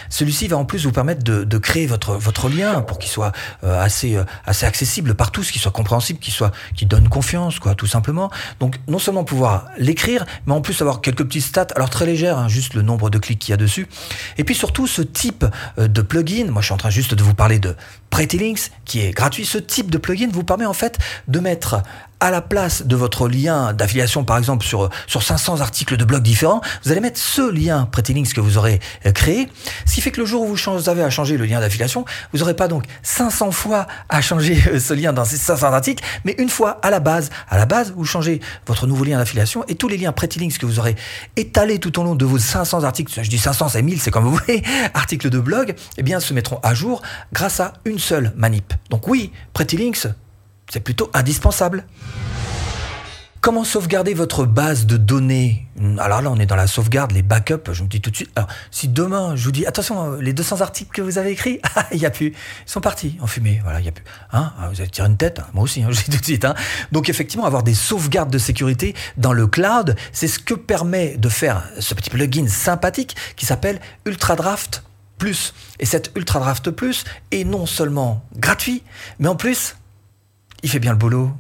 Celui-ci 0.09 0.49
va 0.49 0.57
en 0.57 0.65
plus 0.65 0.85
vous 0.85 0.93
permettre 0.93 1.23
de, 1.23 1.59
créer 1.59 1.87
votre, 1.87 2.49
lien 2.49 2.81
pour 2.81 2.99
qu'il 2.99 3.11
soit 3.11 3.33
euh, 3.65 3.81
assez, 3.83 4.17
euh, 4.17 4.25
assez 4.47 4.67
accessible 4.67 5.15
par 5.15 5.31
tous, 5.31 5.51
qu'il 5.51 5.61
soit 5.61 5.73
compréhensible, 5.73 6.19
qu'il 6.19 6.33
soit, 6.33 6.53
donne 6.83 7.09
confiance, 7.09 7.59
quoi, 7.59 7.75
tout 7.75 7.87
simplement. 7.87 8.31
Donc, 8.59 8.77
non 8.89 8.99
seulement 8.99 9.25
pouvoir 9.25 9.67
l'écrire, 9.79 10.25
mais 10.47 10.55
en 10.55 10.61
plus 10.61 10.81
avoir 10.81 11.01
quelques 11.01 11.25
petits 11.25 11.41
stats, 11.41 11.69
alors 11.77 11.91
très 11.91 12.07
légères, 12.07 12.39
hein, 12.39 12.49
juste 12.49 12.75
le 12.75 12.83
nombre 12.83 13.11
de 13.11 13.19
clics 13.19 13.39
qu'il 13.39 13.51
y 13.51 13.55
a 13.55 13.57
dessus. 13.57 13.87
Et 14.39 14.45
puis 14.45 14.55
surtout, 14.55 14.87
ce 14.87 15.03
type 15.03 15.45
euh, 15.79 15.89
de 15.89 16.03
plugin, 16.03 16.47
moi 16.51 16.63
je 16.63 16.67
suis 16.67 16.75
en 16.75 16.79
train 16.79 16.91
juste 16.91 17.15
de 17.15 17.23
vous 17.23 17.35
parler 17.35 17.59
de 17.59 17.77
Pretty 18.11 18.39
Links, 18.39 18.71
qui 18.85 19.01
est 19.01 19.13
gratuit. 19.13 19.45
Ce 19.45 19.59
type 19.59 19.91
de 19.91 19.99
plugin 19.99 20.29
vous 20.33 20.45
permet 20.45 20.67
en 20.67 20.73
fait 20.73 20.99
de 21.29 21.41
mettre 21.41 21.83
à 22.21 22.31
la 22.31 22.41
place 22.41 22.87
de 22.87 22.97
votre 22.97 23.29
lien 23.29 23.73
d'affiliation, 23.73 24.25
par 24.25 24.39
exemple, 24.39 24.65
sur, 24.65 24.91
sur 25.07 25.23
500 25.23 25.61
articles 25.61 25.97
de 25.97 26.05
blog 26.05 26.23
différents, 26.23 26.61
vous 26.85 26.93
allez 26.93 27.01
mettre 27.01 27.19
ce 27.19 27.51
lien 27.51 27.89
Pretty 27.91 28.15
Links 28.15 28.33
que 28.33 28.41
vous 28.41 28.59
aurez 28.59 28.81
euh, 29.07 29.13
créé. 29.13 29.49
Ce 29.87 29.95
qui 29.95 30.01
fait 30.01 30.11
que 30.11 30.21
le 30.21 30.27
jour 30.27 30.43
où 30.43 30.55
vous 30.55 30.89
avez 30.89 31.03
à 31.03 31.11
changer 31.11 31.37
le 31.37 31.47
lien 31.47 31.61
d'affiliation, 31.61 32.05
vous 32.33 32.41
n'aurez 32.41 32.55
pas 32.55 32.69
donc 32.69 32.85
500 33.03 33.51
fois 33.51 33.87
à 34.09 34.21
changer 34.21 34.63
euh, 34.69 34.79
ce 34.79 34.95
lien 34.95 35.13
dans 35.13 35.25
ces 35.25 35.37
500 35.37 35.73
articles, 35.73 36.05
mais 36.25 36.35
une 36.39 36.49
fois 36.49 36.79
à 36.83 36.91
la 36.91 37.01
base. 37.01 37.31
À 37.49 37.57
la 37.57 37.67
base, 37.67 37.93
vous 37.97 38.05
changez 38.05 38.41
votre 38.67 38.87
nouveau 38.87 39.05
lien 39.05 39.19
d'affiliation 39.19 39.65
et 39.69 39.75
tous 39.75 39.89
les 39.89 39.97
liens 39.97 40.13
Pretty 40.13 40.39
Links 40.39 40.59
que 40.59 40.67
vous 40.67 40.79
aurez 40.79 40.97
étalés 41.37 41.79
tout 41.79 41.99
au 41.99 42.05
long 42.05 42.15
de 42.15 42.25
vos 42.25 42.39
500 42.39 42.85
articles, 42.85 43.13
je 43.23 43.29
dis 43.29 43.39
500, 43.39 43.71
c'est 43.71 43.83
1000, 43.83 44.01
c'est 44.01 44.11
comme 44.11 44.25
vous 44.25 44.37
voulez, 44.37 44.63
articles 44.95 45.31
de 45.31 45.39
blog, 45.39 45.75
eh 45.97 46.03
bien, 46.03 46.21
se 46.21 46.35
mettront 46.35 46.61
à 46.63 46.75
jour 46.75 47.03
grâce 47.33 47.61
à 47.61 47.75
une 47.85 47.99
seule 47.99 48.33
manip. 48.37 48.75
Donc 48.91 49.09
oui, 49.09 49.33
Pretty 49.53 49.77
Links, 49.77 50.07
c'est 50.71 50.81
plutôt 50.81 51.11
indispensable. 51.15 51.85
Comment 53.41 53.65
sauvegarder 53.65 54.13
votre 54.13 54.45
base 54.45 54.85
de 54.85 54.99
données? 54.99 55.67
Alors 55.99 56.21
là, 56.21 56.31
on 56.31 56.37
est 56.37 56.45
dans 56.45 56.57
la 56.57 56.67
sauvegarde, 56.67 57.13
les 57.13 57.23
backups. 57.23 57.73
Je 57.73 57.83
me 57.83 57.89
dis 57.89 58.03
tout 58.03 58.11
de 58.11 58.17
suite. 58.17 58.31
Si 58.71 58.87
demain, 58.87 59.35
je 59.35 59.45
vous 59.45 59.51
dis, 59.51 59.65
attention, 59.65 60.17
les 60.17 60.35
200 60.35 60.61
articles 60.61 60.91
que 60.93 61.01
vous 61.01 61.17
avez 61.17 61.31
écrits, 61.31 61.59
ah, 61.75 61.87
il 61.91 62.01
n'y 62.01 62.05
a 62.05 62.11
plus. 62.11 62.35
Ils 62.67 62.71
sont 62.71 62.83
partis 62.83 63.17
en 63.23 63.27
fumée. 63.27 63.61
Voilà, 63.63 63.81
il 63.81 63.85
n'y 63.85 63.89
a 63.89 63.93
plus. 63.93 64.05
Hein? 64.33 64.53
Ah, 64.61 64.69
vous 64.69 64.79
avez 64.83 64.91
tiré 64.91 65.09
une 65.09 65.17
tête. 65.17 65.39
Hein, 65.39 65.47
moi 65.55 65.65
aussi, 65.65 65.83
hein, 65.83 65.89
je 65.91 66.03
dis 66.03 66.11
tout 66.11 66.19
de 66.19 66.25
suite. 66.25 66.45
Hein. 66.45 66.55
Donc, 66.93 67.09
effectivement, 67.09 67.47
avoir 67.47 67.63
des 67.63 67.73
sauvegardes 67.73 68.31
de 68.31 68.37
sécurité 68.37 68.95
dans 69.17 69.33
le 69.33 69.47
cloud, 69.47 69.97
c'est 70.13 70.29
ce 70.29 70.39
que 70.39 70.53
permet 70.53 71.17
de 71.17 71.31
faire 71.31 71.67
ce 71.79 71.95
petit 71.95 72.11
plugin 72.11 72.47
sympathique 72.47 73.17
qui 73.37 73.47
s'appelle 73.47 73.81
UltraDraft 74.05 74.83
Plus. 75.17 75.55
Et 75.79 75.87
cet 75.87 76.13
UltraDraft 76.15 76.71
Plus 76.71 77.05
est 77.31 77.45
non 77.45 77.65
seulement 77.65 78.23
gratuit, 78.37 78.83
mais 79.19 79.29
en 79.29 79.37
plus, 79.37 79.77
il 80.63 80.71
fait 80.71 80.79
bien 80.79 80.93
le 80.93 80.99
boulot. 80.99 81.33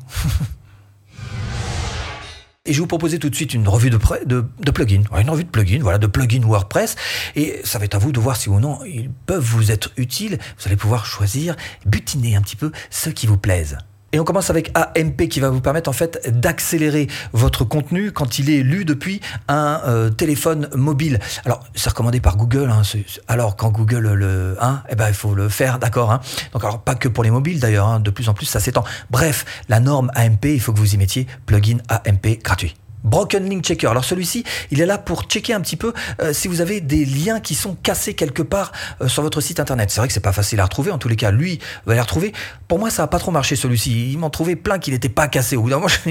et 2.66 2.72
je 2.72 2.78
vais 2.78 2.80
vous 2.80 2.86
proposer 2.86 3.18
tout 3.18 3.30
de 3.30 3.34
suite 3.34 3.54
une 3.54 3.66
revue 3.66 3.90
de, 3.90 3.98
de, 4.26 4.44
de 4.58 4.70
plugins, 4.70 5.04
une 5.18 5.30
revue 5.30 5.44
de 5.44 5.50
plugins, 5.50 5.80
voilà, 5.82 5.98
de 5.98 6.06
plugins 6.06 6.42
WordPress, 6.42 6.96
et 7.36 7.60
ça 7.64 7.78
va 7.78 7.84
être 7.84 7.94
à 7.94 7.98
vous 7.98 8.12
de 8.12 8.20
voir 8.20 8.36
si 8.36 8.48
ou 8.48 8.60
non 8.60 8.84
ils 8.84 9.10
peuvent 9.26 9.42
vous 9.42 9.70
être 9.70 9.90
utiles. 9.96 10.38
Vous 10.58 10.66
allez 10.66 10.76
pouvoir 10.76 11.06
choisir, 11.06 11.56
butiner 11.86 12.36
un 12.36 12.42
petit 12.42 12.56
peu 12.56 12.70
ceux 12.90 13.12
qui 13.12 13.26
vous 13.26 13.38
plaisent. 13.38 13.78
Et 14.12 14.18
on 14.18 14.24
commence 14.24 14.50
avec 14.50 14.72
AMP 14.74 15.28
qui 15.28 15.38
va 15.38 15.50
vous 15.50 15.60
permettre 15.60 15.88
en 15.88 15.92
fait 15.92 16.28
d'accélérer 16.40 17.06
votre 17.32 17.64
contenu 17.64 18.10
quand 18.10 18.38
il 18.38 18.50
est 18.50 18.62
lu 18.62 18.84
depuis 18.84 19.20
un 19.46 19.80
euh, 19.86 20.10
téléphone 20.10 20.68
mobile. 20.74 21.20
Alors 21.44 21.64
c'est 21.74 21.90
recommandé 21.90 22.20
par 22.20 22.36
Google. 22.36 22.70
Hein, 22.70 22.82
alors 23.28 23.56
quand 23.56 23.70
Google 23.70 24.12
le, 24.14 24.56
hein, 24.60 24.82
eh 24.88 24.96
ben 24.96 25.08
il 25.08 25.14
faut 25.14 25.34
le 25.34 25.48
faire, 25.48 25.78
d'accord. 25.78 26.10
Hein. 26.10 26.20
Donc 26.52 26.64
alors 26.64 26.80
pas 26.80 26.96
que 26.96 27.08
pour 27.08 27.22
les 27.22 27.30
mobiles 27.30 27.60
d'ailleurs. 27.60 27.86
Hein, 27.86 28.00
de 28.00 28.10
plus 28.10 28.28
en 28.28 28.34
plus 28.34 28.46
ça 28.46 28.58
s'étend. 28.58 28.84
Bref, 29.10 29.44
la 29.68 29.78
norme 29.78 30.10
AMP, 30.14 30.44
il 30.44 30.60
faut 30.60 30.72
que 30.72 30.78
vous 30.78 30.94
y 30.94 30.98
mettiez 30.98 31.26
plugin 31.46 31.78
AMP 31.88 32.42
gratuit. 32.42 32.74
Broken 33.04 33.48
Link 33.48 33.64
Checker. 33.64 33.88
Alors 33.88 34.04
celui-ci, 34.04 34.44
il 34.70 34.80
est 34.80 34.86
là 34.86 34.98
pour 34.98 35.24
checker 35.24 35.52
un 35.52 35.60
petit 35.60 35.76
peu 35.76 35.92
euh, 36.20 36.32
si 36.32 36.48
vous 36.48 36.60
avez 36.60 36.80
des 36.80 37.04
liens 37.04 37.40
qui 37.40 37.54
sont 37.54 37.74
cassés 37.74 38.14
quelque 38.14 38.42
part 38.42 38.72
euh, 39.00 39.08
sur 39.08 39.22
votre 39.22 39.40
site 39.40 39.60
internet. 39.60 39.90
C'est 39.90 40.00
vrai 40.00 40.08
que 40.08 40.14
c'est 40.14 40.20
pas 40.20 40.32
facile 40.32 40.60
à 40.60 40.64
retrouver. 40.64 40.90
En 40.90 40.98
tous 40.98 41.08
les 41.08 41.16
cas, 41.16 41.30
lui 41.30 41.58
va 41.86 41.94
les 41.94 42.00
retrouver. 42.00 42.32
Pour 42.68 42.78
moi, 42.78 42.90
ça 42.90 43.02
a 43.02 43.06
pas 43.06 43.18
trop 43.18 43.30
marché 43.30 43.56
celui-ci. 43.56 44.12
Il 44.12 44.18
m'en 44.18 44.30
trouvait 44.30 44.56
plein 44.56 44.78
qui 44.78 44.90
n'étaient 44.90 45.08
pas 45.08 45.28
cassés. 45.28 45.56
Au 45.56 45.62
bout 45.62 45.70
d'un 45.70 45.76
moment, 45.76 45.88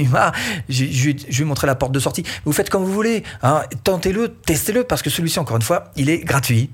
je 0.68 0.86
Je, 0.90 1.12
je, 1.30 1.40
vais 1.40 1.46
montrer 1.46 1.68
la 1.68 1.76
porte 1.76 1.92
de 1.92 2.00
sortie. 2.00 2.24
Vous 2.46 2.54
faites 2.54 2.70
comme 2.70 2.84
vous 2.84 2.94
voulez. 2.94 3.24
Hein. 3.44 3.62
Tentez-le, 3.84 4.30
testez-le 4.30 4.84
parce 4.84 5.02
que 5.02 5.10
celui-ci, 5.10 5.40
encore 5.40 5.58
une 5.58 5.62
fois, 5.64 5.92
il 5.96 6.10
est 6.10 6.20
gratuit. 6.20 6.70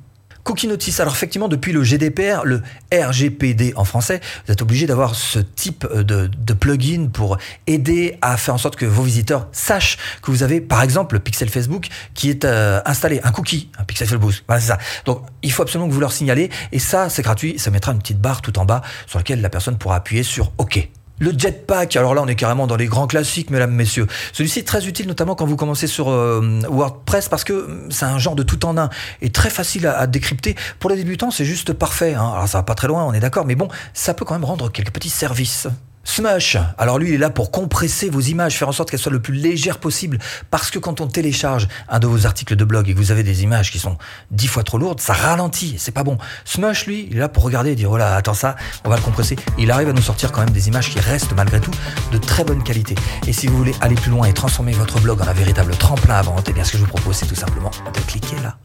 Cookie 0.46 0.68
Notice. 0.68 1.00
Alors 1.02 1.14
effectivement, 1.14 1.50
depuis 1.50 1.74
le 1.74 1.84
GDPR, 1.84 2.46
le 2.46 2.62
RGPD 2.94 3.74
en 3.76 3.84
français, 3.84 4.22
vous 4.46 4.54
êtes 4.54 4.62
obligé 4.62 4.86
d'avoir 4.86 5.16
ce 5.16 5.40
type 5.40 5.86
de, 5.92 6.28
de, 6.28 6.54
plugin 6.54 7.10
pour 7.12 7.38
aider 7.68 8.18
à 8.22 8.38
faire 8.38 8.54
en 8.54 8.58
sorte 8.58 8.76
que 8.76 8.86
vos 8.86 9.04
visiteurs 9.04 9.50
sachent 9.52 9.98
que 10.22 10.32
vous 10.32 10.44
avez, 10.44 10.62
par 10.62 10.84
exemple, 10.84 11.16
le 11.16 11.20
pixel 11.20 11.50
Facebook 11.50 11.88
qui 12.14 12.30
est 12.30 12.46
euh, 12.46 12.80
installé, 12.86 13.20
un 13.24 13.32
cookie, 13.32 13.70
un 13.80 13.84
pixel 13.84 14.08
Facebook. 14.08 14.44
Voilà, 14.48 14.62
c'est 14.62 14.68
ça. 14.68 14.78
Donc, 15.06 15.26
il 15.42 15.52
faut 15.52 15.64
absolument 15.64 15.90
que 15.90 15.94
vous 15.94 16.00
leur 16.00 16.14
signalez. 16.14 16.52
Et 16.72 16.80
ça, 16.80 17.10
c'est 17.10 17.24
gratuit. 17.24 17.58
Ça 17.58 17.72
mettra 17.72 17.92
une 17.92 18.00
petite 18.00 18.22
barre 18.22 18.42
tout 18.42 18.58
en 18.60 18.66
bas 18.66 18.84
sur 19.08 19.18
laquelle 19.18 19.42
la 19.42 19.50
personne 19.50 19.78
pourra 19.78 19.96
appuyer 19.96 20.22
sur 20.22 20.54
OK. 20.60 20.88
Le 21.20 21.32
jetpack, 21.38 21.96
alors 21.96 22.14
là 22.14 22.22
on 22.22 22.28
est 22.28 22.36
carrément 22.36 22.68
dans 22.68 22.76
les 22.76 22.88
grands 22.88 23.08
classiques, 23.08 23.50
mesdames, 23.50 23.72
messieurs. 23.72 24.08
Celui-ci 24.34 24.60
est 24.60 24.68
très 24.68 24.86
utile 24.86 25.08
notamment 25.08 25.36
quand 25.36 25.46
vous 25.46 25.56
commencez 25.56 25.88
sur 25.88 26.10
euh, 26.10 26.62
WordPress 26.70 27.30
parce 27.30 27.44
que 27.44 27.54
hum, 27.54 27.88
c'est 27.90 28.06
un 28.06 28.20
genre 28.20 28.36
de 28.36 28.44
tout 28.44 28.66
en 28.66 28.78
un 28.78 28.90
et 29.22 29.30
très 29.30 29.50
facile 29.50 29.88
à, 29.88 30.08
décrypter. 30.08 30.56
Pour 30.80 30.90
les 30.90 30.98
débutants, 30.98 31.32
c'est 31.32 31.46
juste 31.46 31.74
parfait. 31.74 32.14
Hein. 32.14 32.32
Alors 32.34 32.48
ça 32.48 32.58
va 32.58 32.64
pas 32.64 32.76
très 32.76 32.88
loin, 32.88 33.06
on 33.06 33.14
est 33.14 33.20
d'accord, 33.20 33.46
mais 33.46 33.56
bon, 33.56 33.70
ça 33.94 34.14
peut 34.14 34.26
quand 34.26 34.36
même 34.36 34.46
rendre 34.46 34.70
quelques 34.72 34.92
petits 34.92 35.10
services. 35.10 35.68
Smush, 36.06 36.58
alors 36.78 37.00
lui 37.00 37.10
il 37.10 37.16
est 37.16 37.18
là 37.18 37.32
pour 37.32 37.52
compresser 37.52 38.10
vos 38.10 38.22
images, 38.22 38.56
faire 38.56 38.70
en 38.70 38.72
sorte 38.72 38.92
qu'elles 38.92 39.00
soient 39.00 39.12
le 39.12 39.22
plus 39.22 39.34
légères 39.34 39.80
possible, 39.80 40.20
parce 40.52 40.70
que 40.70 40.78
quand 40.78 41.02
on 41.02 41.08
télécharge 41.08 41.68
un 41.90 42.00
de 42.00 42.06
vos 42.06 42.28
articles 42.28 42.56
de 42.56 42.64
blog 42.64 42.88
et 42.88 42.94
que 42.94 42.98
vous 42.98 43.12
avez 43.12 43.24
des 43.24 43.44
images 43.44 43.72
qui 43.72 43.80
sont 43.80 43.98
dix 44.30 44.48
fois 44.48 44.64
trop 44.64 44.78
lourdes, 44.78 45.02
ça 45.02 45.14
ralentit, 45.14 45.76
c'est 45.80 45.92
pas 45.92 46.04
bon. 46.04 46.18
Smush 46.46 46.86
lui, 46.86 47.08
il 47.10 47.18
est 47.18 47.20
là 47.20 47.28
pour 47.28 47.44
regarder 47.44 47.72
et 47.72 47.76
dire 47.76 47.92
oh 47.92 47.96
attends 47.96 48.36
ça, 48.36 48.56
on 48.86 48.90
va 48.90 48.98
le 48.98 49.02
compresser. 49.02 49.36
Il 49.58 49.72
arrive 49.72 49.90
à 49.90 49.94
nous 49.94 50.02
sortir 50.02 50.32
quand 50.32 50.42
même 50.42 50.52
des 50.52 50.68
images 50.68 50.92
qui 50.92 51.00
restent 51.00 51.34
malgré 51.36 51.60
tout 51.60 51.72
de 52.12 52.18
très 52.20 52.44
bonne 52.44 52.64
qualité. 52.64 52.96
Et 53.28 53.34
si 53.34 53.48
vous 53.48 53.58
voulez 53.58 53.74
aller 53.82 53.96
plus 53.96 54.12
loin 54.12 54.28
et 54.28 54.34
transformer 54.34 54.74
votre 54.74 55.02
blog 55.02 55.22
en 55.22 55.28
un 55.28 55.34
véritable 55.34 55.76
tremplin 55.76 56.16
à 56.16 56.22
vente, 56.22 56.46
eh 56.48 56.54
bien 56.54 56.64
ce 56.64 56.74
que 56.74 56.78
je 56.78 56.84
vous 56.84 56.90
propose 56.90 57.16
c'est 57.16 57.26
tout 57.26 57.36
simplement 57.36 57.72
de 57.94 58.00
cliquer 58.02 58.36
là. 58.44 58.58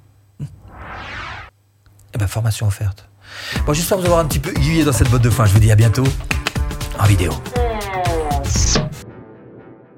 Eh 2.14 2.18
bien 2.18 2.26
formation 2.26 2.66
offerte. 2.66 3.09
Bon 3.64 3.73
j'espère 3.73 3.99
vous 3.99 4.04
avoir 4.04 4.20
un 4.20 4.26
petit 4.26 4.40
peu 4.40 4.50
aiguillé 4.50 4.85
dans 4.85 4.92
cette 4.92 5.09
botte 5.09 5.23
de 5.23 5.30
foin, 5.30 5.47
je 5.47 5.52
vous 5.52 5.61
dis 5.61 5.73
à 5.73 5.76
bientôt 5.76 6.04
en 7.00 7.07
vidéo. 7.07 7.33